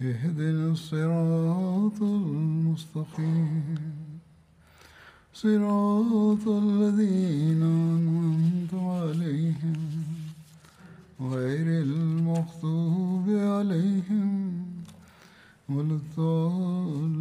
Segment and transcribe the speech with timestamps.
[0.00, 3.78] اهدنا الصراط المستقيم
[5.34, 9.76] صراط الذين أنعمت عليهم
[11.20, 14.66] غير المغضوب عليهم
[15.68, 17.12] ولا الضالين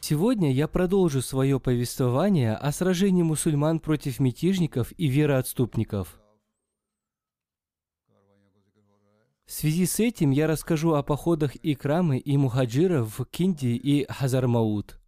[0.00, 6.20] Сегодня я продолжу свое повествование о сражении мусульман против мятежников и вероотступников.
[9.45, 14.99] В связи с этим я расскажу о походах Икрамы и Мухаджира в Кинди и Хазармаут.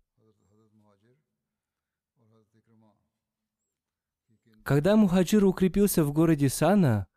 [4.63, 7.07] Когда Мухаджир укрепился в городе Сана,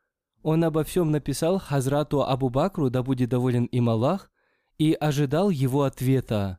[0.43, 4.31] он обо всем написал Хазрату Абу Бакру, да будет доволен им Аллах,
[4.79, 6.59] и ожидал его ответа.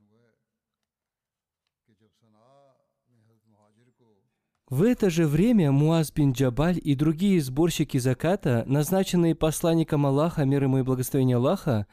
[4.71, 10.63] В это же время Муаз бин Джабаль и другие сборщики заката, назначенные посланником Аллаха, мир
[10.63, 11.87] ему и благословение Аллаха,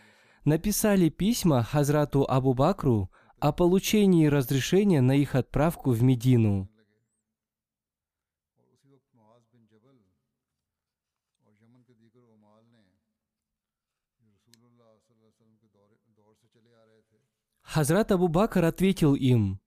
[0.45, 6.71] написали письма Хазрату Абу Бакру о получении разрешения на их отправку в Медину.
[17.63, 19.61] Хазрат Абу Бакр ответил им,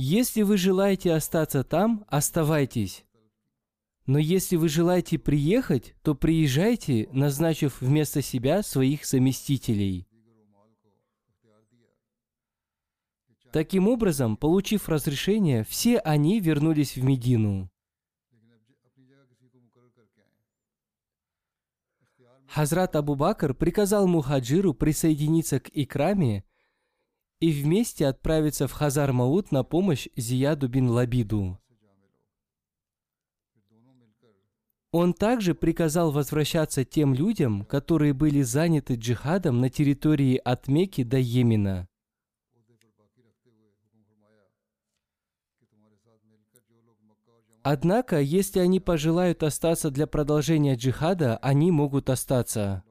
[0.00, 3.04] «Если вы желаете остаться там, оставайтесь.
[4.06, 10.06] Но если вы желаете приехать, то приезжайте, назначив вместо себя своих заместителей».
[13.50, 17.68] Таким образом, получив разрешение, все они вернулись в Медину.
[22.46, 26.44] Хазрат Абу Бакр приказал Мухаджиру присоединиться к Икраме
[27.40, 31.58] и вместе отправиться в Хазар Маут на помощь Зияду бин Лабиду.
[34.90, 41.18] Он также приказал возвращаться тем людям, которые были заняты джихадом на территории от Мекки до
[41.18, 41.86] Йемена.
[47.62, 52.82] Однако, если они пожелают остаться для продолжения джихада, они могут остаться.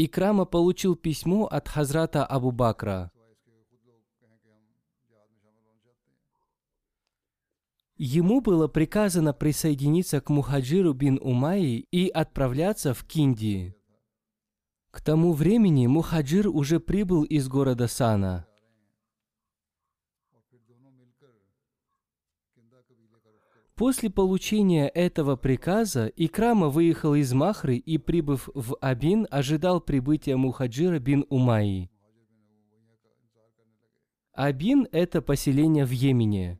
[0.00, 3.10] Икрама получил письмо от Хазрата Абу Бакра.
[7.96, 13.74] Ему было приказано присоединиться к Мухаджиру бин Умайи и отправляться в Кинди.
[14.92, 18.47] К тому времени Мухаджир уже прибыл из города Сана.
[23.78, 30.98] После получения этого приказа Икрама выехал из Махры и, прибыв в Абин, ожидал прибытия Мухаджира
[30.98, 31.88] бин Умайи.
[34.32, 36.58] Абин– это поселение в Йемене.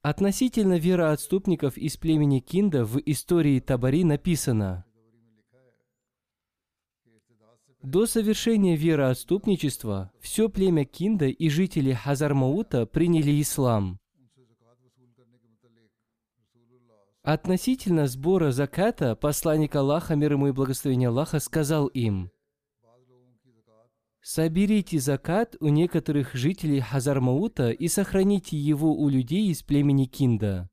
[0.00, 4.86] Относительно вероотступников из племени Кинда в истории Табари написано
[7.82, 14.00] До совершения вероотступничества все племя Кинда и жители Хазармаута приняли ислам.
[17.30, 22.30] Относительно сбора заката посланник Аллаха, мир ему и благословение Аллаха, сказал им,
[24.22, 30.70] «Соберите закат у некоторых жителей Хазармаута и сохраните его у людей из племени Кинда».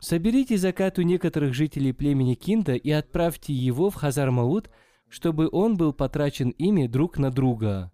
[0.00, 4.68] Соберите закат у некоторых жителей племени Кинда и отправьте его в Хазармаут,
[5.08, 7.90] чтобы он был потрачен ими друг на друга.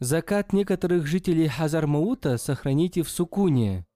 [0.00, 3.86] Закат некоторых жителей Хазармаута сохраните в Сукуне.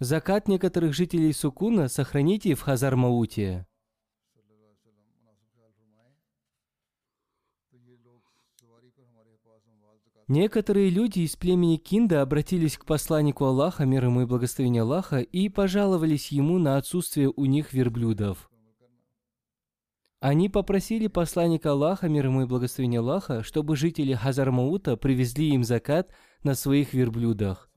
[0.00, 3.64] Закат некоторых жителей Сукуна сохраните в Хазармауте.
[10.26, 15.48] Некоторые люди из племени Кинда обратились к посланнику Аллаха, мир ему и благословение Аллаха, и
[15.48, 18.50] пожаловались ему на отсутствие у них верблюдов.
[20.24, 26.14] Они попросили посланника Аллаха, мир ему и благословение Аллаха, чтобы жители Хазармаута привезли им закат
[26.42, 27.70] на своих верблюдах.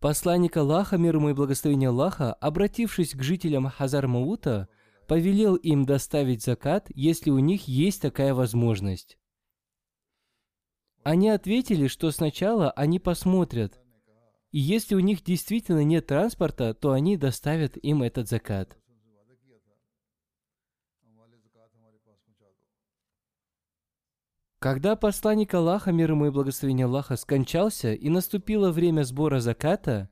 [0.00, 4.68] Посланник Аллаха, мир ему и благословение Аллаха, обратившись к жителям Хазармаута,
[5.06, 9.18] повелел им доставить закат, если у них есть такая возможность.
[11.04, 13.80] Они ответили, что сначала они посмотрят,
[14.50, 18.76] и если у них действительно нет транспорта, то они доставят им этот закат.
[24.66, 30.10] Когда посланник Аллаха, мир ему и благословение Аллаха, скончался и наступило время сбора заката,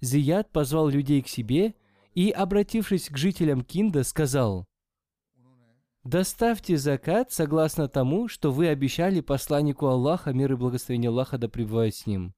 [0.00, 1.74] Зияд позвал людей к себе
[2.14, 4.64] и, обратившись к жителям Кинда, сказал,
[6.02, 11.94] Доставьте закат согласно тому, что вы обещали посланнику Аллаха, мир и благословение Аллаха да пребывает
[11.94, 12.32] с ним.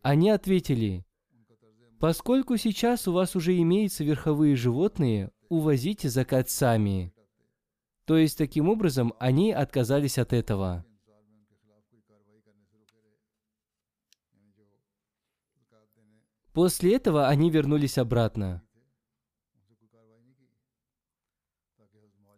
[0.00, 1.04] Они ответили,
[2.00, 7.13] поскольку сейчас у вас уже имеются верховые животные, увозите закат сами.
[8.04, 10.84] То есть, таким образом, они отказались от этого.
[16.52, 18.62] После этого они вернулись обратно.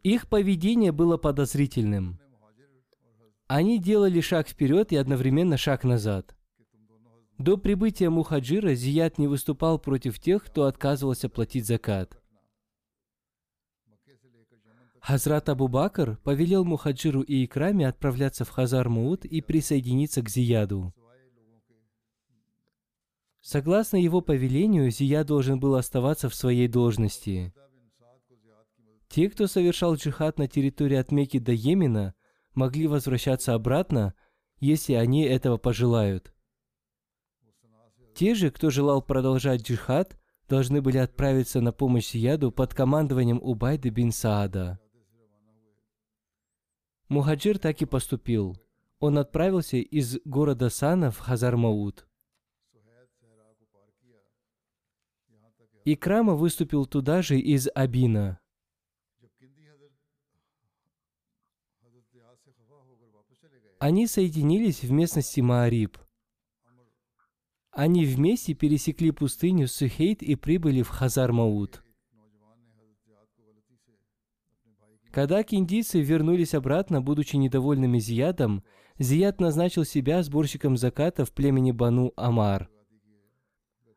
[0.02, 2.18] Их поведение было подозрительным.
[3.48, 6.34] Они делали шаг вперед и одновременно шаг назад.
[7.38, 12.18] До прибытия Мухаджира Зият не выступал против тех, кто отказывался платить закат.
[15.06, 20.93] Хазрат Абу Бакр повелел Мухаджиру и Икраме отправляться в Хазар Мууд и присоединиться к Зияду.
[23.41, 27.55] Согласно его повелению, Зия должен был оставаться в своей должности–
[29.08, 32.14] те, кто совершал джихад на территории от Мекки до Йемена,
[32.55, 34.14] могли возвращаться обратно,
[34.59, 36.35] если они этого пожелают.
[38.14, 40.19] Те же, кто желал продолжать джихад,
[40.49, 44.81] должны были отправиться на помощь Яду под командованием Убайды бин Саада.
[47.08, 48.56] Мухаджир так и поступил.
[48.99, 52.06] Он отправился из города Сана в Хазармауд.
[55.85, 58.41] Икрама выступил туда же из Абина.
[63.79, 65.99] Они соединились в местности Маариб.
[67.70, 71.82] Они вместе пересекли пустыню Сухейт и прибыли в Хазар-Мауд.
[75.16, 78.62] Когда киндийцы вернулись обратно, будучи недовольными Зиядом,
[78.98, 82.68] Зияд назначил себя сборщиком заката в племени Бану Амар.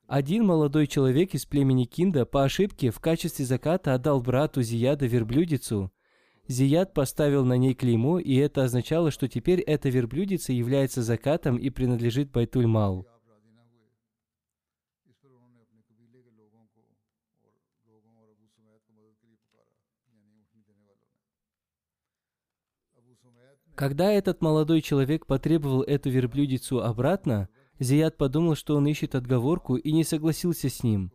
[0.07, 5.91] Один молодой человек из племени Кинда по ошибке в качестве заката отдал брату Зияда верблюдицу,
[6.47, 11.69] Зият поставил на ней клеймо, и это означало, что теперь эта верблюдица является закатом и
[11.69, 13.05] принадлежит Байтуль-Мал.
[23.79, 27.47] Когда этот молодой человек потребовал эту верблюдицу обратно,
[27.79, 31.13] Зият подумал, что он ищет отговорку и не согласился с ним.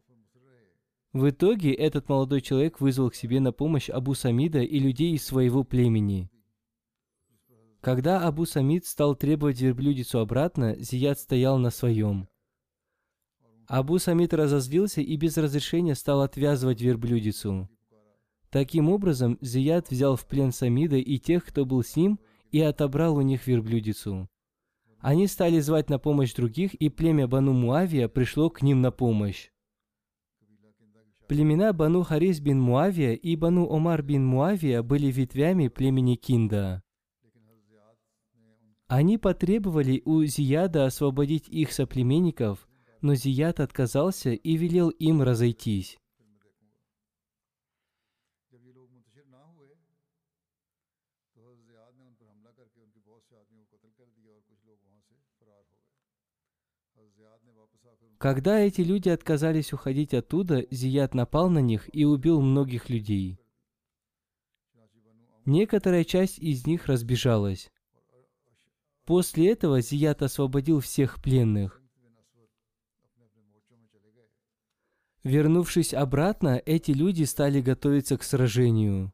[1.13, 5.27] В итоге этот молодой человек вызвал к себе на помощь Абу Самида и людей из
[5.27, 6.31] своего племени.
[7.83, 12.31] Когда Абу Самид стал требовать верблюдицу обратно, Зияд стоял на своем.
[13.67, 17.69] Абу Самид разозлился и без разрешения стал отвязывать верблюдицу.
[18.49, 22.19] Таким образом, Зияд взял в плен Самида и тех, кто был с ним,
[22.55, 24.29] и отобрал у них верблюдицу.
[25.01, 29.51] Они стали звать на помощь других, и племя Бану Муавия пришло к ним на помощь.
[31.27, 36.85] Племена Бану Харис бин Муавия и Бану Омар бин Муавия были ветвями племени Кинда.
[38.87, 42.69] Они потребовали у Зияда освободить их соплеменников,
[43.01, 45.99] но Зияд отказался и велел им разойтись.
[58.25, 63.39] Когда эти люди отказались уходить оттуда, Зият напал на них и убил многих людей.
[65.45, 67.71] Некоторая часть из них разбежалась.
[69.05, 71.83] После этого Зият освободил всех пленных.
[75.23, 79.13] Вернувшись обратно, эти люди стали готовиться к сражению.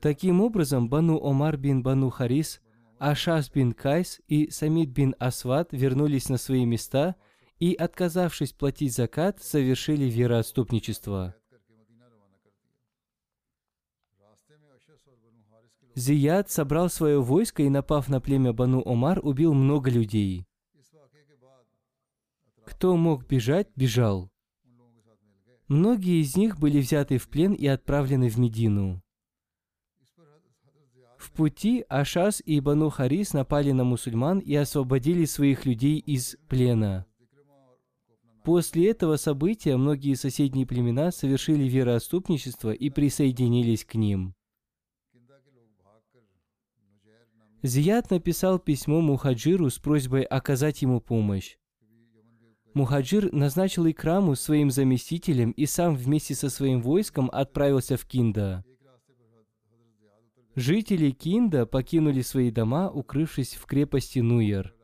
[0.00, 2.62] Таким образом, Бану Омар бин Бану Харис,
[2.98, 7.16] Ашас бин Кайс и Самид бин Асват вернулись на свои места
[7.64, 11.34] и, отказавшись платить закат, совершили вероотступничество.
[15.94, 20.44] Зияд собрал свое войско и, напав на племя Бану Омар, убил много людей.
[22.66, 24.30] Кто мог бежать, бежал.
[25.66, 29.02] Многие из них были взяты в плен и отправлены в Медину.
[31.16, 37.06] В пути Ашас и Бану Харис напали на мусульман и освободили своих людей из плена.
[38.44, 44.34] После этого события многие соседние племена совершили вероотступничество и присоединились к ним.
[47.62, 51.56] Зияд написал письмо Мухаджиру с просьбой оказать ему помощь.
[52.74, 58.62] Мухаджир назначил Икраму своим заместителем и сам вместе со своим войском отправился в Кинда.
[60.54, 64.74] Жители Кинда покинули свои дома, укрывшись в крепости Нуер.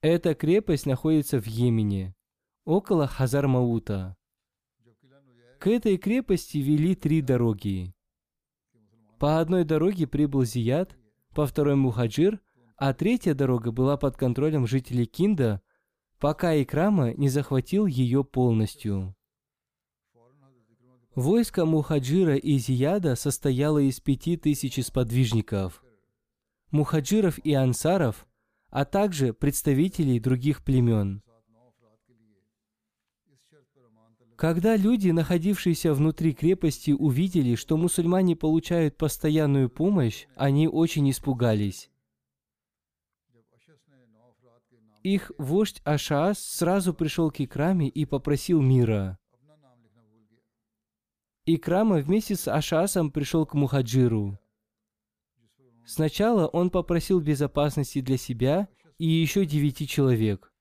[0.00, 2.14] Эта крепость находится в Йемене,
[2.64, 4.14] около Хазар-Маута.
[5.58, 7.92] К этой крепости вели три дороги.
[9.18, 10.96] По одной дороге прибыл Зияд,
[11.34, 12.40] по второй Мухаджир,
[12.76, 15.60] а третья дорога была под контролем жителей Кинда,
[16.20, 19.16] пока Икрама не захватил ее полностью.
[21.16, 25.82] Войско Мухаджира и Зияда состояло из пяти тысяч сподвижников.
[26.70, 28.27] Мухаджиров и ансаров
[28.70, 31.22] а также представителей других племен.
[34.36, 41.90] Когда люди, находившиеся внутри крепости, увидели, что мусульмане получают постоянную помощь, они очень испугались.
[45.02, 49.18] Их вождь Ашаас сразу пришел к Икраме и попросил мира.
[51.44, 54.38] Икрама вместе с Ашасом пришел к Мухаджиру.
[55.88, 58.68] Сначала он попросил безопасности для себя
[58.98, 60.52] и еще девяти человек.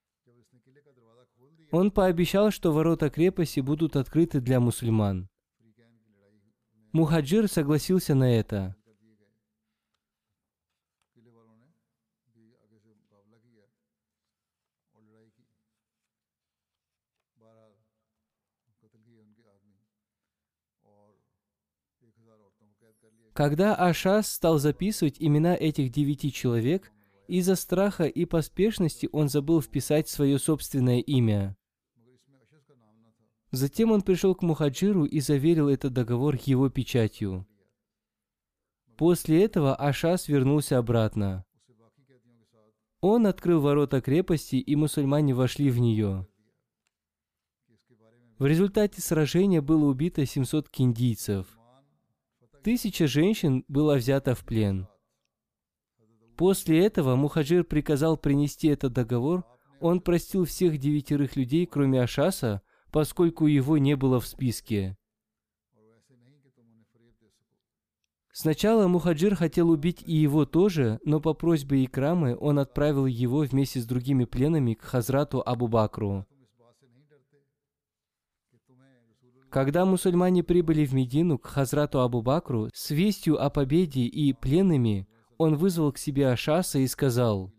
[1.69, 5.27] Он пообещал, что ворота крепости будут открыты для мусульман.
[6.93, 8.77] Мухаджир согласился на это.
[23.37, 26.91] Когда Ашас стал записывать имена этих девяти человек,
[27.27, 31.55] из-за страха и поспешности он забыл вписать свое собственное имя.
[33.51, 37.47] Затем он пришел к Мухаджиру и заверил этот договор его печатью.
[38.97, 41.45] После этого Ашас вернулся обратно.
[43.01, 46.27] Он открыл ворота крепости, и мусульмане вошли в нее.
[48.39, 51.56] В результате сражения было убито 700 киндийцев.
[52.67, 54.89] Тысяча женщин было взято в плен.
[56.35, 59.45] После этого Мухаджир приказал принести этот договор.
[59.79, 64.97] Он простил всех девятерых людей, кроме Ашаса, поскольку его не было в списке.
[68.33, 73.79] Сначала Мухаджир хотел убить и его тоже, но по просьбе Икрамы он отправил его вместе
[73.79, 76.27] с другими пленами к Хазрату Абу Бакру.
[79.49, 85.07] Когда мусульмане прибыли в Медину к Хазрату Абу Бакру с вестью о победе и пленными,
[85.37, 87.53] он вызвал к себе Ашаса и сказал,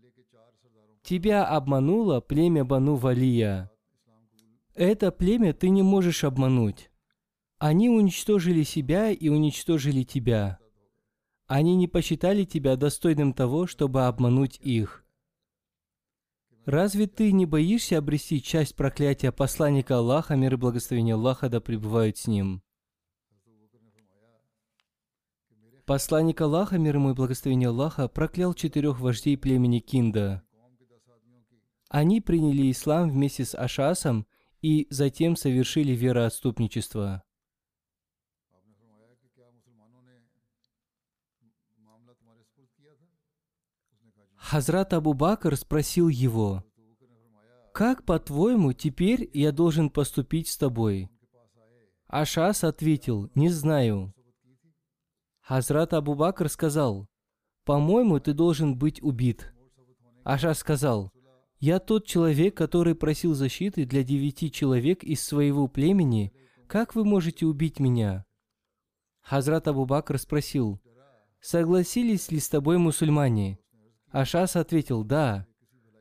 [1.01, 3.71] «Тебя обмануло племя Бану Валия.
[4.75, 6.91] Это племя ты не можешь обмануть.
[7.57, 10.59] Они уничтожили себя и уничтожили тебя.
[11.47, 15.03] Они не посчитали тебя достойным того, чтобы обмануть их.
[16.65, 22.17] Разве ты не боишься обрести часть проклятия посланника Аллаха, мир и благословение Аллаха да пребывают
[22.17, 22.61] с ним?
[25.85, 30.43] Посланник Аллаха, мир ему и благословение Аллаха, проклял четырех вождей племени Кинда.
[31.89, 34.27] Они приняли ислам вместе с Ашасом
[34.61, 37.23] и затем совершили вероотступничество.
[44.49, 46.63] Хазрат Абу Бакр спросил его,
[47.71, 51.07] «Как, по-твоему, теперь я должен поступить с тобой?»
[52.07, 54.11] Ашас ответил, «Не знаю».
[55.41, 57.07] Хазрат Абу Бакр сказал,
[57.63, 59.53] «По-моему, ты должен быть убит».
[60.23, 61.11] Ашас сказал,
[61.59, 66.33] «Я тот человек, который просил защиты для девяти человек из своего племени.
[66.65, 68.25] Как вы можете убить меня?»
[69.21, 70.81] Хазрат Абу Бакр спросил,
[71.39, 73.59] «Согласились ли с тобой мусульмане?»
[74.11, 75.45] Ашас ответил «да».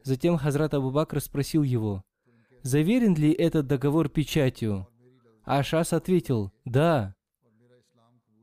[0.03, 2.03] Затем Хазрат Абу Бакр спросил его,
[2.63, 4.89] «Заверен ли этот договор печатью?»
[5.45, 7.15] Ашас ответил «да».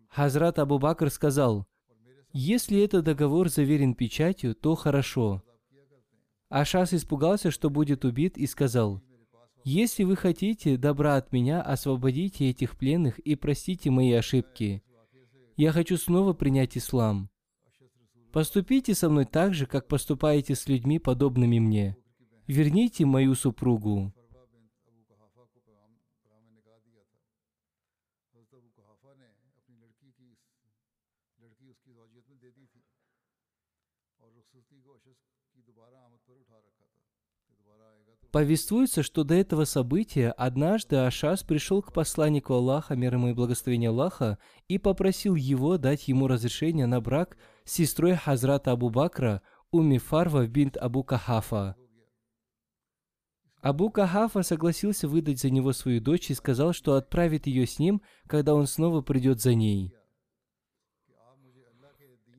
[0.10, 1.65] Хазрат Абу Бакр сказал,
[2.31, 5.43] «Если этот договор заверен печатью, то хорошо».
[6.50, 9.01] Ашас испугался, что будет убит, и сказал,
[9.63, 14.84] «Если вы хотите добра от меня, освободите этих пленных и простите мои ошибки.
[15.57, 17.29] Я хочу снова принять ислам.
[18.36, 21.96] Поступите со мной так же, как поступаете с людьми, подобными мне.
[22.48, 24.13] Верните мою супругу».
[38.32, 43.92] Повествуется, что до этого события однажды Ашас пришел к посланнику Аллаха, мир ему и благословение
[43.92, 44.38] Аллаха,
[44.68, 49.41] и попросил его дать ему разрешение на брак сестрой Хазрата Абу Бакра,
[49.72, 51.75] Уми Фарва бинт Абу Кахафа.
[53.62, 58.01] Абу Кахафа согласился выдать за него свою дочь и сказал, что отправит ее с ним,
[58.27, 59.93] когда он снова придет за ней.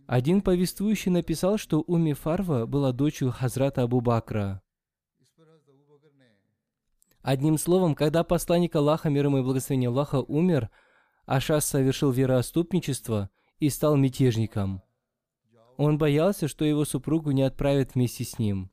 [0.07, 4.63] Один повествующий написал, что Уми Фарва была дочерью Хазрата Абу Бакра.
[7.23, 10.71] Одним словом, когда посланник Аллаха, мир ему и благословение Аллаха, умер,
[11.25, 14.86] Ашас совершил вероотступничество и стал мятежником.
[15.77, 18.71] Он боялся, что его супругу не отправят вместе с ним.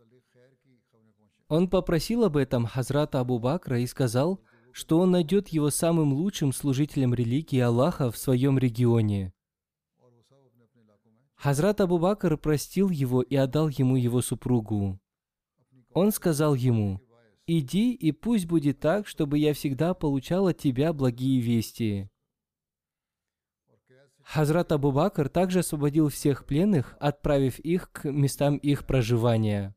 [1.48, 4.39] Он попросил об этом Хазрата Абу Бакра и сказал,
[4.72, 9.33] что он найдет его самым лучшим служителем религии Аллаха в своем регионе.
[11.36, 15.00] Хазрат Абу Бакр простил его и отдал ему его супругу.
[15.93, 17.01] Он сказал ему,
[17.45, 22.10] Иди, и пусть будет так, чтобы я всегда получал от тебя благие вести.
[24.24, 29.75] Хазрат Абу Бакр также освободил всех пленных, отправив их к местам их проживания.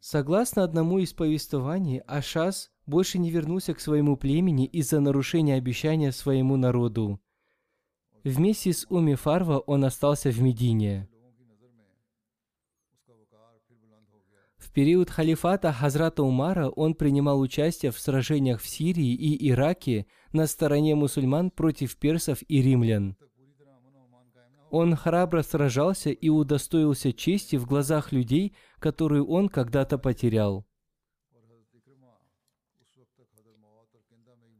[0.00, 6.56] Согласно одному из повествований, Ашас больше не вернулся к своему племени из-за нарушения обещания своему
[6.56, 7.20] народу.
[8.22, 11.08] Вместе с Уми Фарва он остался в Медине.
[14.74, 20.94] Период халифата Хазрата Умара он принимал участие в сражениях в Сирии и Ираке на стороне
[20.94, 23.16] мусульман против персов и римлян.
[24.70, 30.66] Он храбро сражался и удостоился чести в глазах людей, которую он когда-то потерял.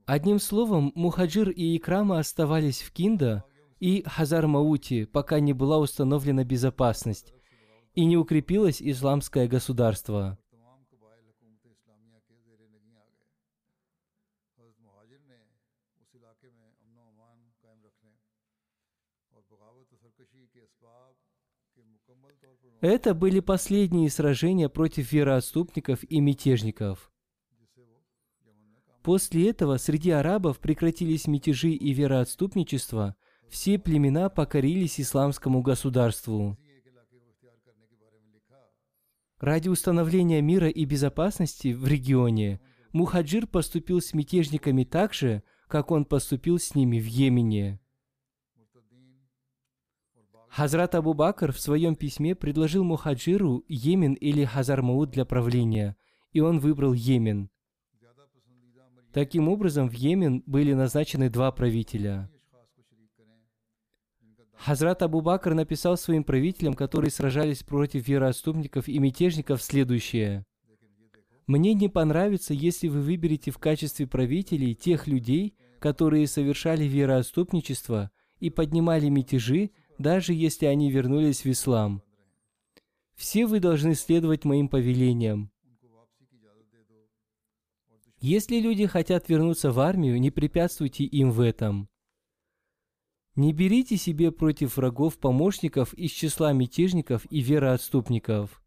[0.06, 3.42] Одним словом, Мухаджир и Икрама оставались в Кинда
[3.80, 7.34] и Хазар-Маути, пока не была установлена безопасность,
[7.94, 10.38] и не укрепилось исламское государство.
[22.80, 27.10] Это были последние сражения против вероотступников и мятежников.
[29.02, 33.16] После этого среди арабов прекратились мятежи и вероотступничество,
[33.48, 36.58] все племена покорились исламскому государству.
[39.40, 42.60] Ради установления мира и безопасности в регионе
[42.92, 47.80] Мухаджир поступил с мятежниками так же, как он поступил с ними в Йемене.
[50.48, 55.96] Хазрат Абу Бакр в своем письме предложил Мухаджиру Йемен или Хазармауд для правления,
[56.32, 57.50] и он выбрал Йемен.
[59.12, 62.30] Таким образом, в Йемен были назначены два правителя.
[64.56, 70.44] Хазрат Абу Бакр написал своим правителям, которые сражались против вероотступников и мятежников, следующее.
[71.46, 78.48] «Мне не понравится, если вы выберете в качестве правителей тех людей, которые совершали вероотступничество и
[78.48, 82.02] поднимали мятежи, даже если они вернулись в ислам.
[83.14, 85.50] Все вы должны следовать моим повелениям.
[88.20, 91.88] Если люди хотят вернуться в армию, не препятствуйте им в этом.
[93.36, 98.62] Не берите себе против врагов помощников из числа мятежников и вероотступников.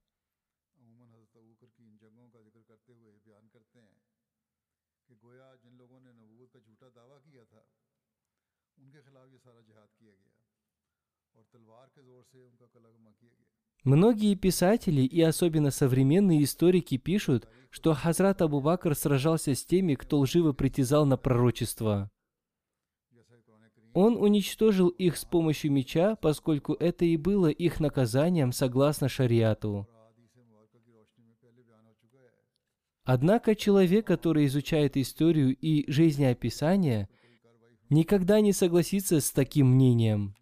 [13.84, 20.20] Многие писатели и особенно современные историки пишут, что Хазрат Абу Бакр сражался с теми, кто
[20.20, 22.12] лживо притязал на пророчество.
[23.94, 29.88] Он уничтожил их с помощью меча, поскольку это и было их наказанием согласно шариату.
[33.04, 37.10] Однако человек, который изучает историю и жизнеописание,
[37.90, 40.36] никогда не согласится с таким мнением.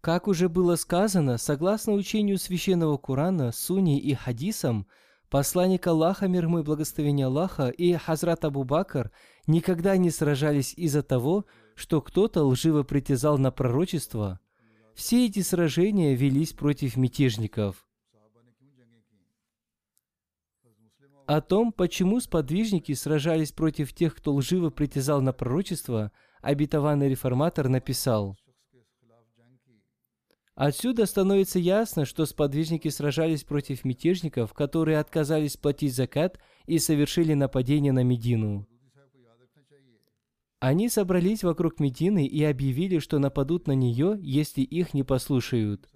[0.00, 4.86] Как уже было сказано, согласно учению священного Корана, Суни и Хадисам,
[5.30, 9.12] Посланник Аллаха, мир ему и благословение Аллаха, и Хазрат Абу Бакр
[9.46, 14.40] никогда не сражались из-за того, что кто-то лживо притязал на пророчество.
[14.92, 17.86] Все эти сражения велись против мятежников.
[21.26, 26.10] О том, почему сподвижники сражались против тех, кто лживо притязал на пророчество,
[26.42, 28.36] обетованный реформатор написал–
[30.60, 37.92] Отсюда становится ясно, что сподвижники сражались против мятежников, которые отказались платить закат и совершили нападение
[37.92, 38.68] на Медину.
[40.58, 45.88] Они собрались вокруг Медины и объявили, что нападут на нее, если их не послушают.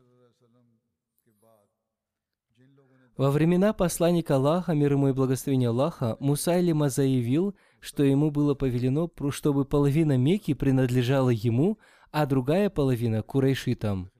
[3.18, 9.10] Во времена посланника Аллаха, мир ему и благословения Аллаха, Мусайлима заявил, что ему было повелено,
[9.28, 11.78] чтобы половина Мекки принадлежала ему,
[12.12, 14.10] а другая половина– Курайшитам.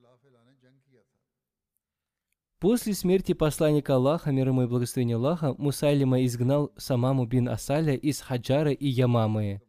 [2.64, 8.22] После смерти посланника Аллаха, мир ему и благословения Аллаха, Мусайлима изгнал Самаму бин Асаля из
[8.22, 9.60] Хаджара и Ямамы.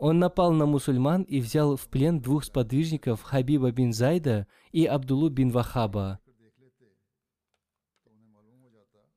[0.00, 5.28] Он напал на мусульман и взял в плен двух сподвижников Хабиба бин Зайда и Абдулу
[5.28, 6.18] бин Вахаба.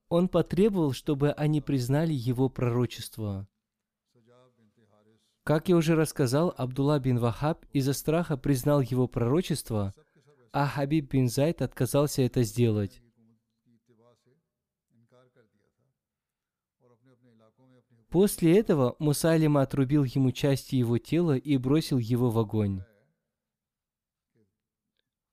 [0.10, 3.48] Он потребовал, чтобы они признали его пророчество.
[5.44, 9.96] Как я уже рассказал, Абдулла бин Вахаб из-за страха признал его пророчество–
[10.56, 13.02] а Хабиб бин Зайд отказался это сделать.
[18.10, 22.84] После этого Мусалима отрубил ему части его тела и бросил его в огонь.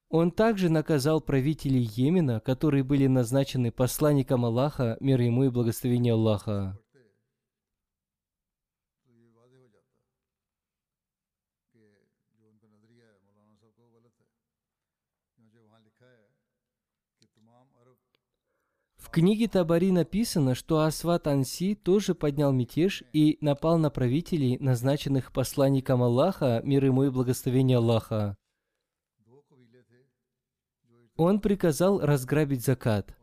[0.09, 6.82] Он также наказал правителей Йемена, которые были назначены посланником Аллаха, мир ему и благословение Аллаха.
[19.13, 26.03] Книге Табари написано, что Асват Анси тоже поднял мятеж и напал на правителей, назначенных посланником
[26.03, 28.37] Аллаха, мир ему и благословение Аллаха.
[31.17, 33.15] Он приказал разграбить закат.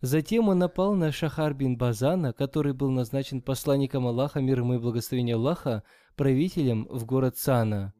[0.00, 4.78] Затем он напал на Шахар бин Базана, который был назначен посланником Аллаха, мир ему и
[4.78, 5.82] благословение Аллаха,
[6.16, 7.92] правителем в город Сана.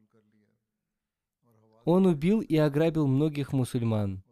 [1.85, 4.23] Он убил и ограбил многих мусульман.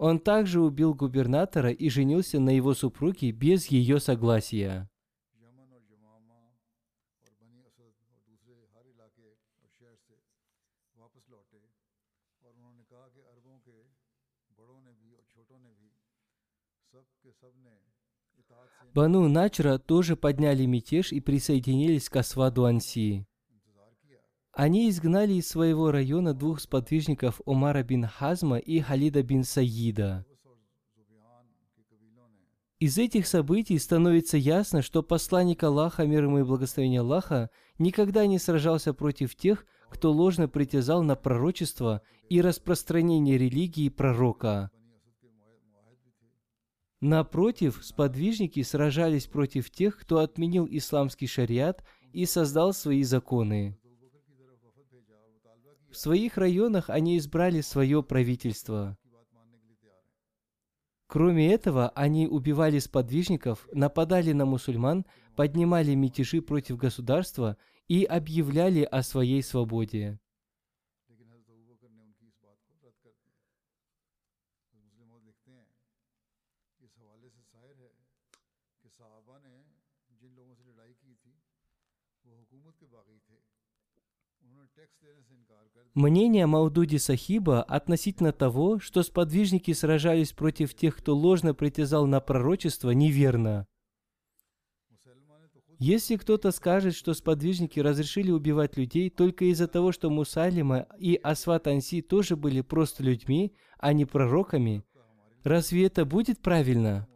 [0.00, 4.88] Он также убил губернатора и женился на его супруге без ее согласия.
[18.94, 23.26] Бану Начра тоже подняли мятеж и присоединились к Асваду Анси.
[24.52, 30.26] Они изгнали из своего района двух сподвижников Умара бин Хазма и Халида бин Саида.
[32.80, 38.38] Из этих событий становится ясно, что посланник Аллаха, мир ему и благословение Аллаха, никогда не
[38.38, 44.70] сражался против тех, кто ложно притязал на пророчество и распространение религии пророка.
[47.00, 53.79] Напротив, сподвижники сражались против тех, кто отменил исламский шариат и создал свои законы.
[55.90, 58.96] В своих районах они избрали свое правительство.
[61.08, 67.56] Кроме этого, они убивали сподвижников, нападали на мусульман, поднимали мятежи против государства
[67.88, 70.20] и объявляли о своей свободе.
[85.94, 92.90] Мнение Маудуди Сахиба относительно того, что сподвижники сражались против тех, кто ложно притязал на пророчество,
[92.90, 93.66] неверно.
[95.80, 101.66] Если кто-то скажет, что сподвижники разрешили убивать людей только из-за того, что Мусалима и Асват
[101.66, 104.84] Анси тоже были просто людьми, а не пророками,
[105.42, 107.08] разве это будет правильно?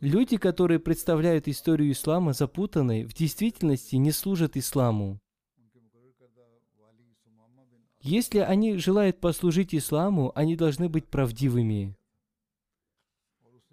[0.00, 5.20] Люди, которые представляют историю ислама запутанной, в действительности не служат исламу.
[8.06, 11.96] Если они желают послужить исламу, они должны быть правдивыми.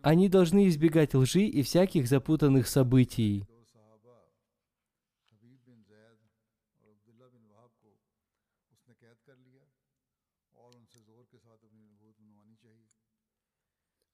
[0.01, 3.45] Они должны избегать лжи и всяких запутанных событий.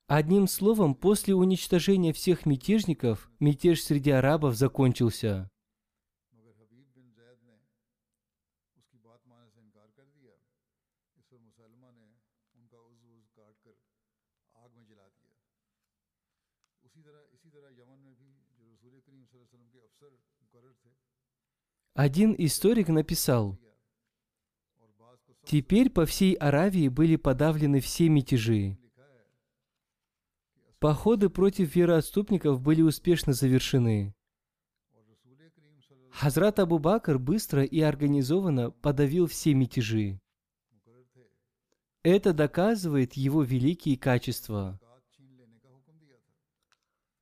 [0.07, 5.49] Одним словом, после уничтожения всех мятежников, мятеж среди арабов закончился.
[21.99, 23.59] Один историк написал,
[25.43, 28.79] «Теперь по всей Аравии были подавлены все мятежи.
[30.79, 34.15] Походы против вероотступников были успешно завершены.
[36.11, 40.21] Хазрат Абу Бакр быстро и организованно подавил все мятежи.
[42.03, 44.79] Это доказывает его великие качества.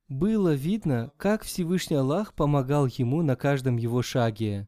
[0.08, 4.66] Было видно, как Всевышний Аллах помогал ему на каждом его шаге.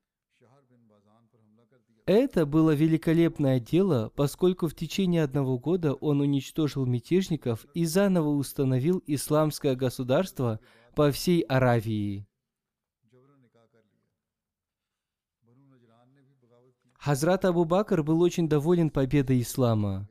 [2.04, 9.02] Это было великолепное дело, поскольку в течение одного года он уничтожил мятежников и заново установил
[9.06, 10.60] исламское государство
[10.94, 12.26] по всей Аравии.
[16.98, 20.09] Хазрат Абу Бакр был очень доволен победой ислама.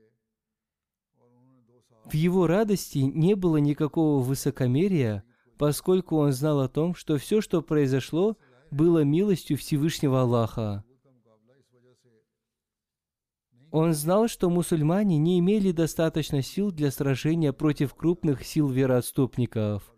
[2.10, 5.24] В его радости не было никакого высокомерия,
[5.58, 8.36] поскольку он знал о том, что все, что произошло,
[8.72, 10.84] было милостью Всевышнего Аллаха.
[13.72, 19.93] Он знал, что мусульмане не имели достаточно сил для сражения против крупных сил вероотступников.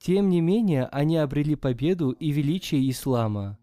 [0.00, 3.59] Тем не менее, они обрели победу и величие ислама.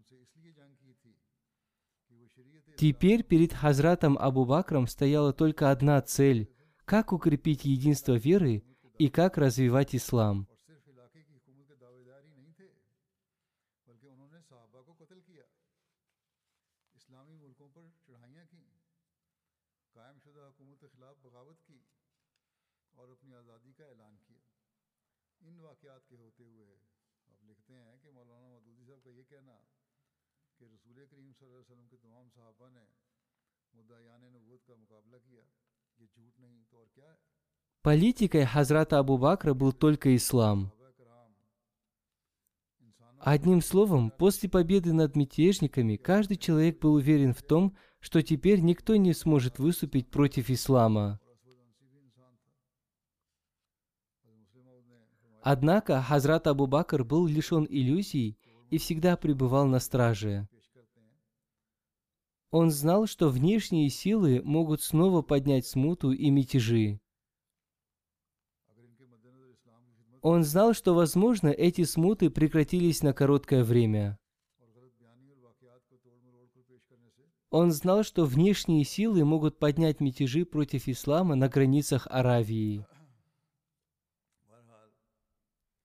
[2.78, 6.48] Теперь перед Хазратом Абу Бакром стояла только одна цель–
[6.84, 8.62] как укрепить единство веры
[8.98, 10.46] и как развивать ислам.
[37.82, 40.72] Политикой Хазрата Абу Бакра был только ислам.
[43.20, 48.96] Одним словом, после победы над мятежниками каждый человек был уверен в том, что теперь никто
[48.96, 51.20] не сможет выступить против ислама.
[55.42, 58.38] Однако Хазрат Абу Бакр был лишен иллюзий
[58.70, 60.48] и всегда пребывал на страже.
[62.50, 66.98] Он знал, что внешние силы могут снова поднять смуту и мятежи.
[70.22, 74.18] Он знал, что, возможно, эти смуты прекратились на короткое время.
[77.50, 82.84] Он знал, что внешние силы могут поднять мятежи против ислама на границах Аравии.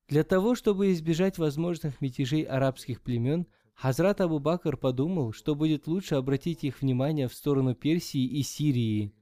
[0.08, 6.16] Для того, чтобы избежать возможных мятежей арабских племен– Хазрат Абу Бакр подумал, что будет лучше
[6.16, 9.14] обратить их внимание в сторону Персии и Сирии,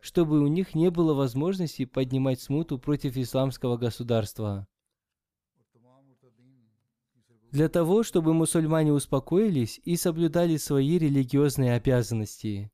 [0.00, 4.66] чтобы у них не было возможности поднимать смуту против исламского государства.
[7.52, 12.70] Для того, чтобы мусульмане успокоились и соблюдали свои религиозные обязанности.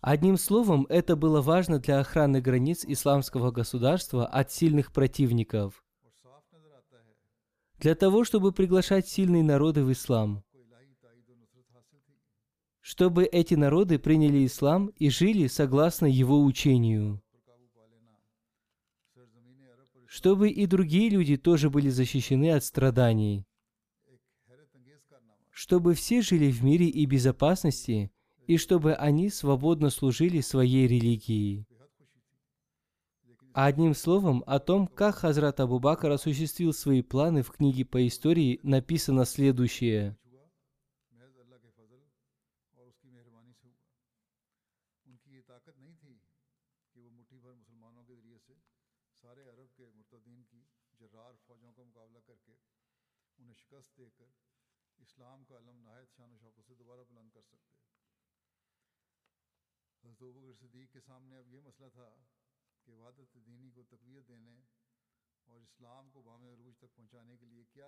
[0.00, 5.84] Одним словом, это было важно для охраны границ исламского государства от сильных противников
[7.82, 10.44] для того, чтобы приглашать сильные народы в ислам.
[12.80, 17.20] Чтобы эти народы приняли ислам и жили согласно его учению.
[20.06, 23.44] Чтобы и другие люди тоже были защищены от страданий.
[25.50, 28.12] Чтобы все жили в мире и безопасности,
[28.46, 31.66] и чтобы они свободно служили своей религии
[33.51, 37.41] बेहद खुशी थी लेकिन Одним словом, о том, как Хазрат Абу Бакр осуществил свои планы
[37.41, 40.15] в книге по истории, написано следующее.
[40.23, 40.45] कुछ हुआ
[41.11, 42.01] महज अल्लाह के फजल
[42.77, 43.87] और उसकी मेहरबानी से हुआ
[45.05, 46.13] उनकी ये ताकत नहीं थी
[46.95, 48.55] कि वो मुट्ठी भर मुसलमानों के ज़रिए से
[49.23, 50.61] सारे अरब के मुर्तदीन की
[51.01, 52.55] जर्रार फ़ौजों का मुकाबला करके
[53.39, 54.29] उन्हें शिकस्त देकर
[54.99, 57.75] इस्लाम का अलम नहायत शान शौकत से दोबारा बुलंद कर सकते
[60.03, 62.07] हज़रत अबू बकर सिद्दीक के सामने अब ये मसला था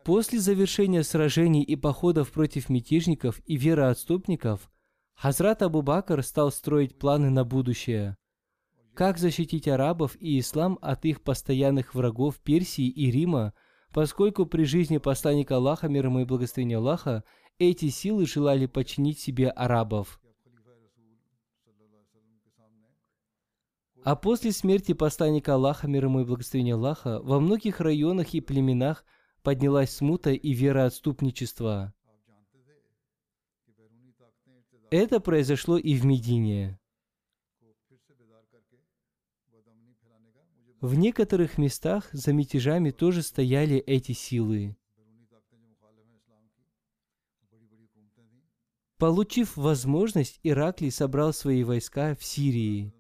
[0.05, 4.71] После завершения сражений и походов против мятежников и вероотступников,
[5.15, 8.17] Хазрат Абу Бакр стал строить планы на будущее.
[8.95, 13.55] Как защитить арабов и ислам от их постоянных врагов Персии и Рима,
[13.93, 17.25] поскольку при жизни посланника Аллаха, мир ему и благословения Аллаха,
[17.59, 20.21] эти силы желали подчинить себе арабов.
[24.05, 29.05] А после смерти посланника Аллаха, мир ему и благословения Аллаха, во многих районах и племенах
[29.43, 31.95] поднялась смута и вероотступничество.
[34.91, 36.79] Это произошло и в Медине.
[40.83, 44.77] В некоторых местах за мятежами тоже стояли эти силы.
[48.99, 52.94] Получив возможность, Иракли собрал свои войска в Сирии.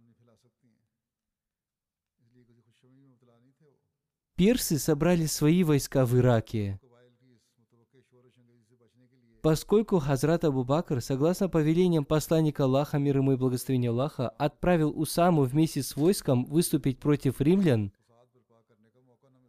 [4.36, 6.80] персы собрали свои войска в Ираке.
[9.42, 15.42] Поскольку Хазрат Абу Бакр, согласно повелениям посланника Аллаха, мир ему и благословения Аллаха, отправил Усаму
[15.42, 17.92] вместе с войском выступить против римлян,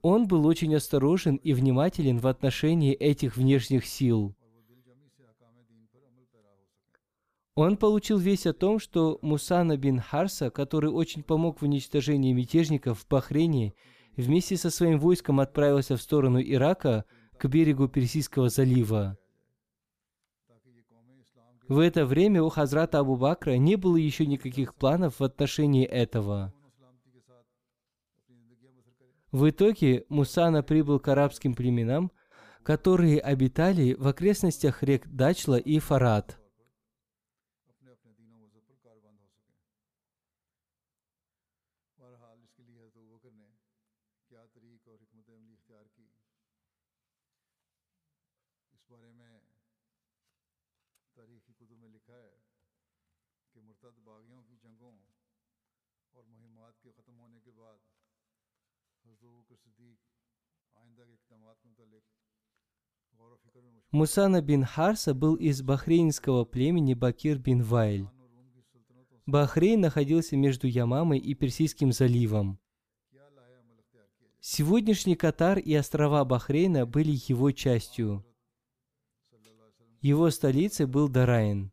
[0.02, 4.36] он был очень осторожен и внимателен в отношении этих внешних сил.
[7.56, 13.00] Он получил весть о том, что Мусана бин Харса, который очень помог в уничтожении мятежников
[13.00, 13.74] в Бахрейне,
[14.18, 17.06] вместе со своим войском отправился в сторону Ирака
[17.38, 19.18] к берегу Персидского залива.
[21.68, 26.54] В это время у Хазрата Абу Бакра не было еще никаких планов в отношении этого.
[29.32, 32.12] В итоге Мусана прибыл к арабским племенам,
[32.64, 36.40] которые обитали в окрестностях рек Дачла и Фарат–
[63.92, 68.10] Мусана бин Харса был из бахрейнского племени Бакир бин Вайль.
[69.26, 72.60] Бахрейн находился между Ямамой и Персидским заливом.
[74.40, 78.26] Сегодняшний Катар и острова Бахрейна были его частью.
[80.02, 81.72] Его столицей был Дарайн.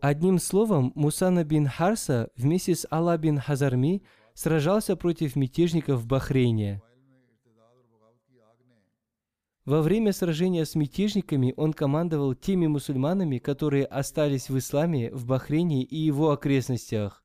[0.00, 4.02] Одним словом, Мусана бин Харса вместе с Алла бин Хазарми
[4.38, 6.80] сражался против мятежников в Бахрейне.
[9.64, 15.82] Во время сражения с мятежниками он командовал теми мусульманами, которые остались в исламе в Бахрейне
[15.82, 17.24] и его окрестностях.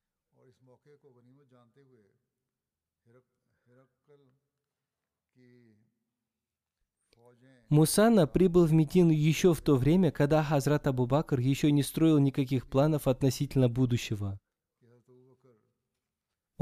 [7.69, 12.17] Мусана прибыл в Медину еще в то время, когда Хазрат Абу Бакр еще не строил
[12.17, 14.39] никаких планов относительно будущего.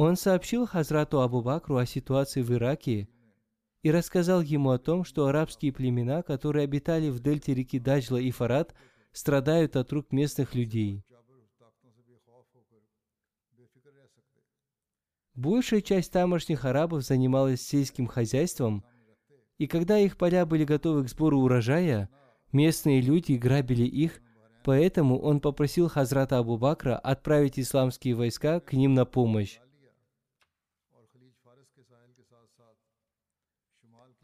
[0.03, 3.07] Он сообщил Хазрату Абу Бакру о ситуации в Ираке
[3.83, 8.31] и рассказал ему о том, что арабские племена, которые обитали в дельте реки Даджла и
[8.31, 8.73] Фарад,
[9.11, 11.05] страдают от рук местных людей.
[15.35, 18.83] Большая часть тамошних арабов занималась сельским хозяйством,
[19.59, 22.09] и когда их поля были готовы к сбору урожая,
[22.51, 24.19] местные люди грабили их,
[24.63, 29.59] поэтому он попросил Хазрата Абу Бакра отправить исламские войска к ним на помощь.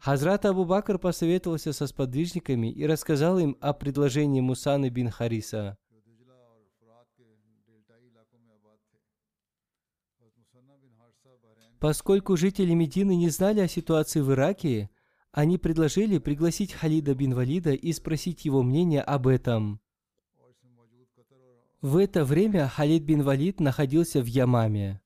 [0.08, 5.76] Хазрат Абу Бакр посоветовался со сподвижниками и рассказал им о предложении Мусаны бин Хариса.
[11.78, 14.88] Поскольку жители Медины не знали о ситуации в Ираке,
[15.30, 19.78] они предложили пригласить Халида бин Валида и спросить его мнение об этом.
[21.82, 25.02] В это время Халид бин Валид находился в Ямаме.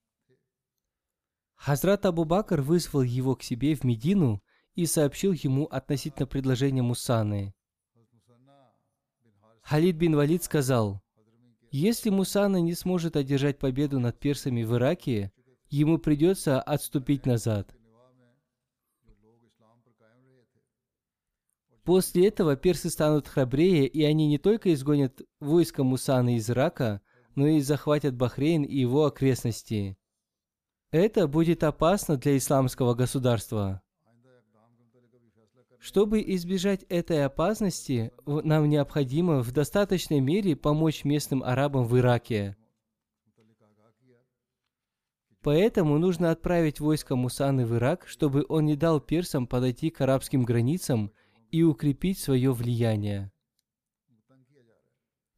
[1.56, 4.40] Хазрат Абу Бакр вызвал его к себе в Медину–
[4.74, 7.54] и сообщил ему относительно предложения Мусаны.
[9.62, 11.00] Халид бин Валид сказал,
[11.70, 15.32] «Если Мусана не сможет одержать победу над персами в Ираке,
[15.68, 17.74] ему придется отступить назад».
[21.84, 27.00] После этого персы станут храбрее, и они не только изгонят войско Мусаны из Ирака,
[27.34, 29.96] но и захватят Бахрейн и его окрестности.
[30.90, 33.82] Это будет опасно для исламского государства.
[35.82, 42.56] Чтобы избежать этой опасности, нам необходимо в достаточной мере помочь местным арабам в Ираке.
[45.42, 50.44] Поэтому нужно отправить войско Мусаны в Ирак, чтобы он не дал персам подойти к арабским
[50.44, 51.10] границам
[51.50, 53.32] и укрепить свое влияние.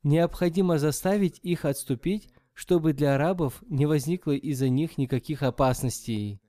[0.03, 6.43] Необходимо заставить их отступить, чтобы для арабов не возникло из-за них никаких опасностей.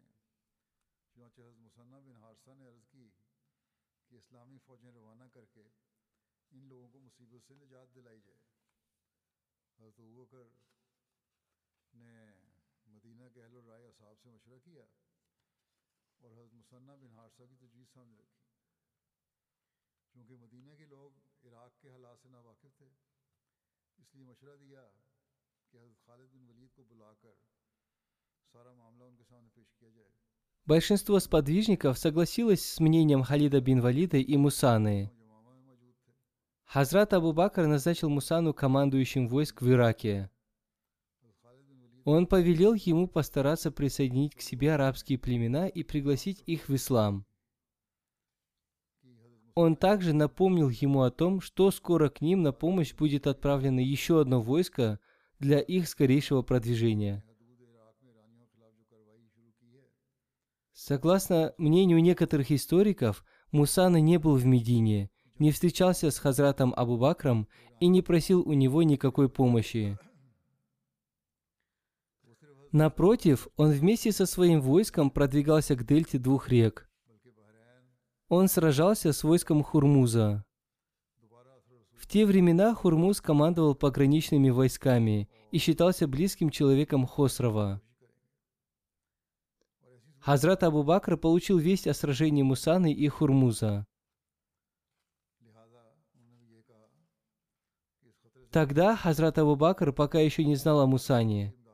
[30.65, 35.11] Большинство сподвижников согласилось с мнением Халида бин Валида и Мусаны.
[36.65, 40.31] Хазрат Абу Бакр назначил Мусану командующим войск в Ираке.
[42.05, 47.25] Он повелел ему постараться присоединить к себе арабские племена и пригласить их в ислам.
[49.55, 54.21] Он также напомнил ему о том, что скоро к ним на помощь будет отправлено еще
[54.21, 54.99] одно войско
[55.39, 57.23] для их скорейшего продвижения.
[60.73, 67.47] Согласно мнению некоторых историков, Мусана не был в Медине, не встречался с Хазратом Абу Бакром
[67.79, 69.97] и не просил у него никакой помощи.
[72.75, 76.89] Напротив, он вместе со своим войском продвигался к дельте двух рек.
[78.27, 80.43] Он сражался с войском Хурмуза.
[81.93, 87.81] В те времена Хурмуз командовал пограничными войсками и считался близким человеком Хосрова.
[90.19, 93.87] Хазрат Абу Бакр получил весть о сражении Мусаны и Хурмуза.
[98.51, 101.55] Тогда Хазрат Абу Бакр пока еще не знал о Мусане–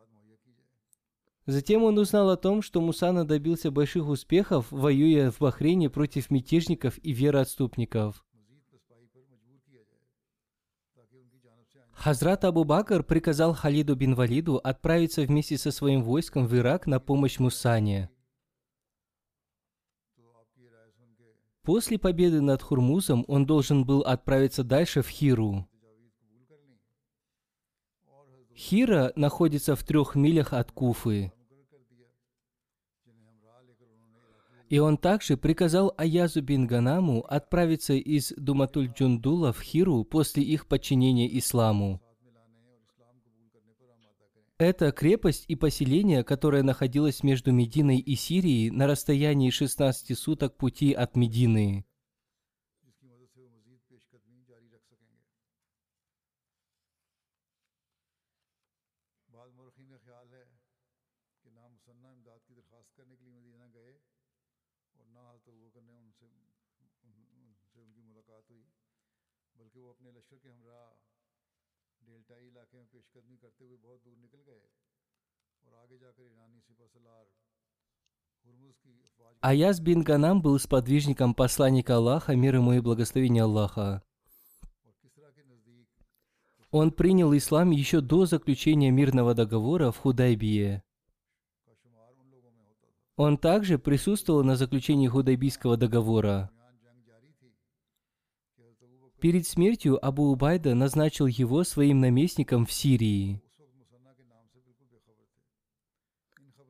[1.48, 7.00] Затем он узнал о том, что Мусана добился больших успехов, воюя в Бахрейне против мятежников
[7.04, 8.24] и вероотступников.
[11.94, 17.00] Хазрат Абу Бакр приказал Халиду бин Валиду отправиться вместе со своим войском в Ирак на
[17.00, 18.10] помощь Мусане.
[21.64, 25.68] После победы над Хурмузом он должен был отправиться дальше в Хиру.
[28.56, 31.32] Хира находится в трех милях от Куфы.
[34.70, 41.38] И он также приказал Аязу бин Ганаму отправиться из Думатуль-Джундула в Хиру после их подчинения
[41.38, 42.02] исламу.
[44.58, 50.93] Это крепость и поселение, которое находилось между Мединой и Сирией на расстоянии 16 суток пути
[50.93, 51.84] от Медины.
[79.42, 84.04] Аяз бин Ганам был сподвижником посланника Аллаха, мир ему и благословение Аллаха.
[86.70, 90.84] Он принял ислам еще до заключения мирного договора в Худайбие.
[93.18, 96.50] Он также присутствовал на заключении Худайбийского договора.
[99.22, 103.40] Перед смертью Абу Убайда назначил его своим наместником в Сирии.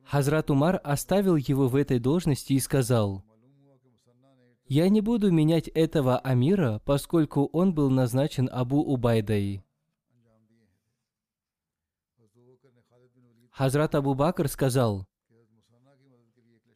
[0.04, 3.24] Хазрат Умар оставил его в этой должности и сказал,
[4.66, 9.64] «Я не буду менять этого Амира, поскольку он был назначен Абу Убайдой».
[13.50, 15.06] Хазрат Абу Бакр сказал,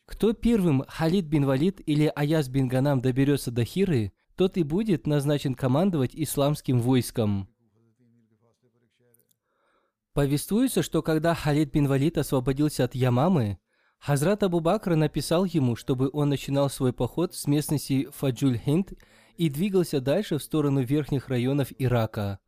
[0.07, 5.07] «Кто первым, Халид бин Валид или Аяз бин Ганам доберется до Хиры, тот и будет
[5.07, 7.49] назначен командовать исламским войском.
[10.13, 13.59] Повествуется, что когда Халид бин Валид освободился от Ямамы,
[13.99, 18.97] Хазрат Абу Бакр написал ему, чтобы он начинал свой поход с местности Фаджуль-Хинд
[19.37, 22.39] и двигался дальше в сторону верхних районов Ирака.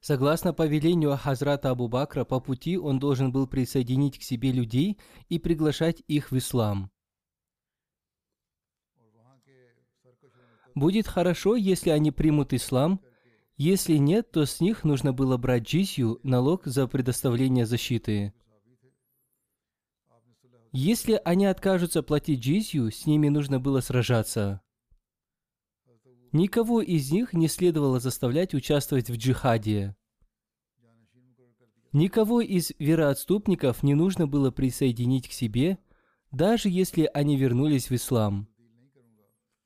[0.00, 4.98] Согласно повелению Хазрата Абу Бакра, по пути он должен был присоединить к себе людей
[5.28, 6.90] и приглашать их в ислам.
[10.74, 13.00] Будет хорошо, если они примут ислам.
[13.56, 18.32] Если нет, то с них нужно было брать джизью, налог за предоставление защиты.
[20.72, 24.62] Если они откажутся платить джизью, с ними нужно было сражаться.
[26.32, 29.96] Никого из них не следовало заставлять участвовать в джихаде.
[31.92, 35.78] Никого из вероотступников не нужно было присоединить к себе,
[36.30, 38.49] даже если они вернулись в ислам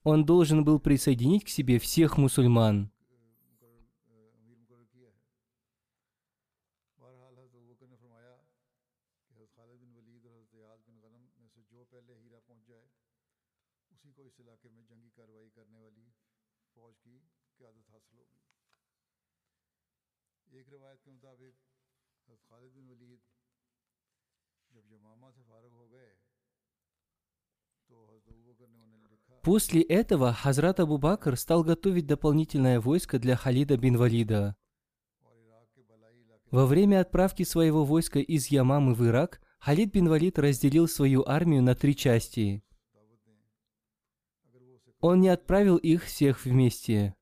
[0.05, 2.90] он должен был присоединить к себе всех мусульман.
[29.45, 34.57] После этого Хазрат Абу Бакр стал готовить дополнительное войско для Халида бин Валида.
[36.51, 41.62] Во время отправки своего войска из Ямамы в Ирак, Халид бин Валид разделил свою армию
[41.62, 42.64] на три части.
[45.01, 47.14] Он не отправил их всех вместе.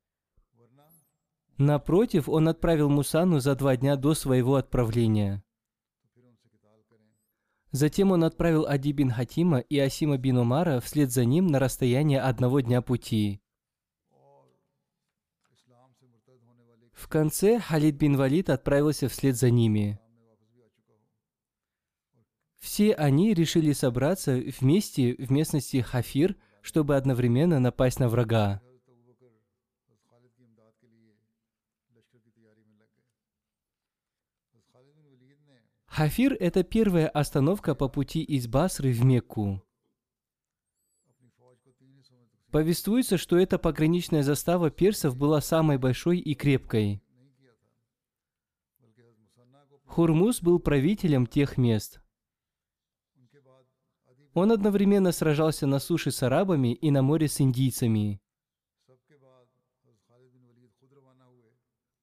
[1.58, 5.42] Напротив, он отправил Мусану за два дня до своего отправления.
[7.72, 12.20] Затем он отправил Ади бин Хатима и Асима бин Умара вслед за ним на расстояние
[12.20, 13.40] одного дня пути.
[16.92, 19.98] В конце Халид бин Валид отправился вслед за ними.
[22.58, 28.62] Все они решили собраться вместе в местности Хафир, чтобы одновременно напасть на врага.
[35.92, 39.62] Хафир– это первая остановка по пути из Басры в Мекку.
[42.50, 47.02] Повествуется, что эта пограничная застава персов была самой большой и крепкой.
[49.84, 52.00] Хурмус был правителем тех мест.
[54.32, 58.21] Он одновременно сражался на суше с арабами и на море с индийцами.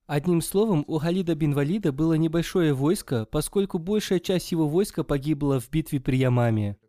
[0.10, 5.60] Одним словом, у Халида бин Валида было небольшое войско, поскольку большая часть его войска погибла
[5.60, 6.80] в битве при Ямаме.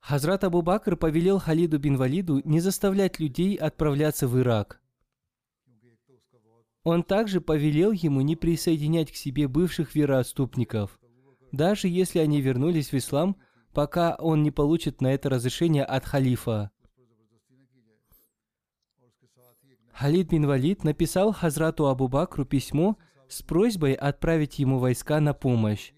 [0.00, 4.80] Хазрат Абу Бакр повелел Халиду бин Валиду не заставлять людей отправляться в Ирак.
[6.84, 11.00] Он также повелел ему не присоединять к себе бывших вероотступников,
[11.50, 13.36] даже если они вернулись в ислам,
[13.72, 16.70] пока он не получит на это разрешение от халифа.
[19.92, 22.96] Халид бин Валид написал Хазрату Абу Бакру письмо
[23.28, 25.92] с просьбой отправить ему войска на помощь.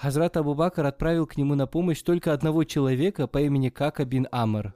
[0.00, 4.28] Хазрат Абу Бакр отправил к нему на помощь только одного человека по имени Кака бин
[4.32, 4.72] Амр.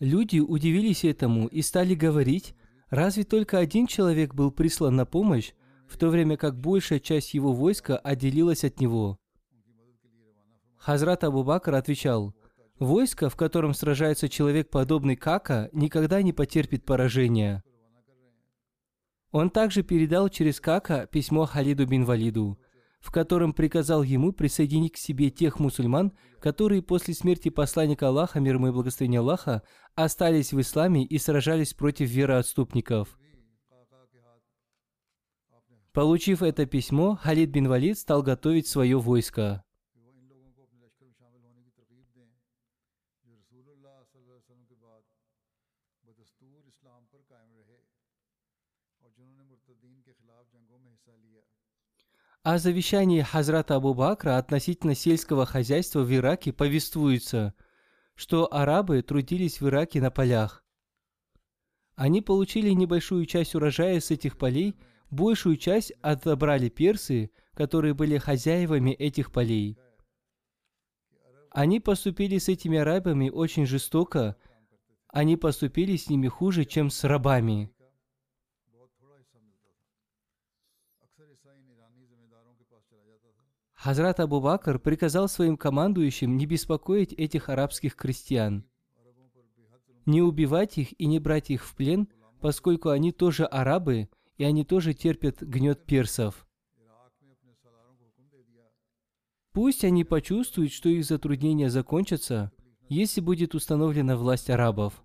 [0.00, 2.56] Люди удивились этому и стали говорить,
[2.88, 5.52] разве только один человек был прислан на помощь,
[5.86, 9.16] в то время как большая часть его войска отделилась от него.
[10.76, 12.34] Хазрат Абу Бакр отвечал,
[12.80, 17.62] «Войско, в котором сражается человек, подобный Кака, никогда не потерпит поражения».
[19.30, 22.58] Он также передал через Кака письмо Халиду бин Валиду–
[23.00, 28.56] в котором приказал ему присоединить к себе тех мусульман, которые после смерти посланника Аллаха, мир
[28.56, 29.62] ему и благословения Аллаха,
[29.94, 33.18] остались в исламе и сражались против вероотступников.
[35.92, 39.64] Получив это письмо, Халид бин Валид стал готовить свое войско.
[52.42, 57.52] О завещании Хазрата Абу Бакра относительно сельского хозяйства в Ираке повествуется,
[58.14, 60.64] что арабы трудились в Ираке на полях.
[61.96, 64.74] Они получили небольшую часть урожая с этих полей,
[65.10, 69.76] большую часть отобрали персы, которые были хозяевами этих полей.
[71.50, 74.36] Они поступили с этими арабами очень жестоко,
[75.08, 77.70] они поступили с ними хуже, чем с рабами.
[83.82, 88.66] Хазрат Абу Бакр приказал своим командующим не беспокоить этих арабских крестьян,
[90.04, 92.06] не убивать их и не брать их в плен,
[92.42, 96.46] поскольку они тоже арабы, и они тоже терпят гнет персов.
[99.52, 102.52] Пусть они почувствуют, что их затруднения закончатся,
[102.90, 105.02] если будет установлена власть арабов.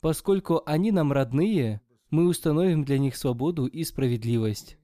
[0.00, 4.76] Поскольку они нам родные, мы установим для них свободу и справедливость.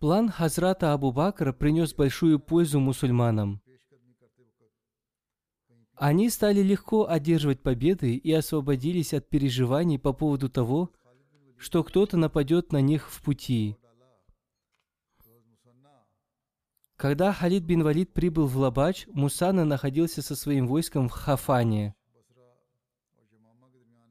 [0.00, 3.60] План Хазрата Абу Бакра принес большую пользу мусульманам.
[5.94, 10.90] Они стали легко одерживать победы и освободились от переживаний по поводу того,
[11.56, 13.76] что кто-то нападет на них в пути.
[16.94, 21.94] Когда Халид бин Валид прибыл в Лабач, Мусана находился со своим войском в Хафане.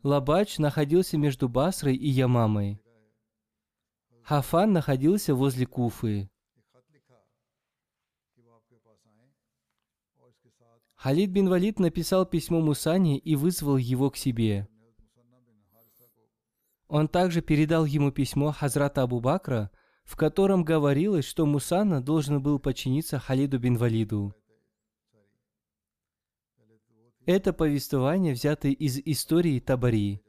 [0.07, 2.81] Лабач находился между Басрой и Ямамой.
[4.23, 6.29] Хафан находился возле Куфы.
[10.95, 14.69] Халид бин Валид написал письмо Мусане и вызвал его к себе.
[16.87, 19.71] Он также передал ему письмо Хазрата Абу Бакра,
[20.05, 24.33] в котором говорилось, что Мусана должен был подчиниться Халиду бин Валиду.
[27.27, 30.23] Это повествование взято из истории Табари.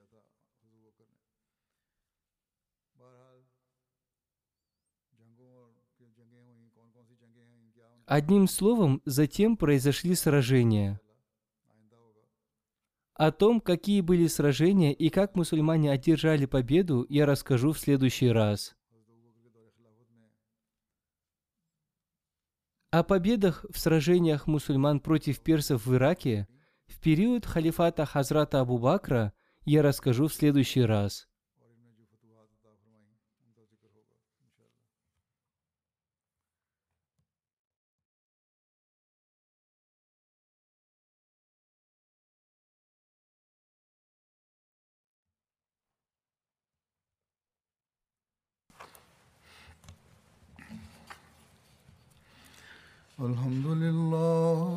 [8.05, 11.01] Одним словом, затем произошли сражения.
[13.15, 18.75] О том, какие были сражения и как мусульмане одержали победу, я расскажу в следующий раз.
[22.91, 26.49] О победах в сражениях мусульман против персов в Ираке
[26.88, 29.34] в период халифата Хазрата Абу Бакра
[29.66, 31.28] я расскажу в следующий раз.
[53.20, 54.77] الحمد لله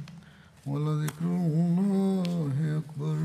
[0.67, 3.17] ولذكر الله أكبر.